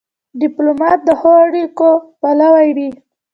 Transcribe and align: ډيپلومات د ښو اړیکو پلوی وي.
ډيپلومات 0.41 0.99
د 1.07 1.09
ښو 1.19 1.31
اړیکو 1.45 1.89
پلوی 2.19 2.69
وي. 2.77 2.89